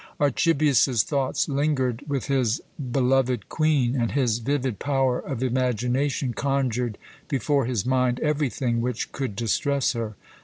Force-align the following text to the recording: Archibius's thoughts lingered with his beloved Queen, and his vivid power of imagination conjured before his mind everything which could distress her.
Archibius's 0.19 1.03
thoughts 1.03 1.47
lingered 1.47 2.03
with 2.07 2.25
his 2.25 2.59
beloved 2.91 3.49
Queen, 3.49 3.95
and 3.95 4.13
his 4.13 4.39
vivid 4.39 4.79
power 4.79 5.19
of 5.19 5.43
imagination 5.43 6.33
conjured 6.33 6.97
before 7.27 7.65
his 7.67 7.85
mind 7.85 8.19
everything 8.21 8.81
which 8.81 9.11
could 9.11 9.35
distress 9.35 9.93
her. 9.93 10.15